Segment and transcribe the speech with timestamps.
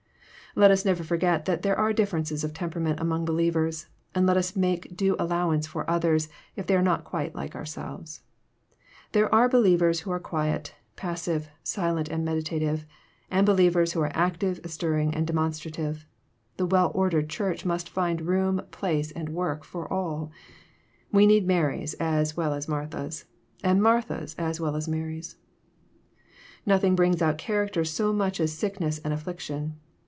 [0.53, 4.53] Let us never forget that there are differences of temperament among believers, and let us
[4.53, 6.27] make due allowance for others
[6.57, 8.21] if they are not quite like ourselves.
[9.13, 12.85] There are believers who are quiet, passive, silent, and meditative;
[13.29, 16.05] and believers who are active, stirring, and demonstrative.
[16.57, 20.33] The well ordered Church must find room, place, and work for all.
[21.13, 23.23] We need Maiys as well as Marthas,
[23.63, 25.37] and Marthas as well as Marys.
[26.65, 29.79] Nothing brings out character so much as sickness and affliction.